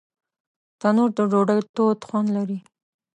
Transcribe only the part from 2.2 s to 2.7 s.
لري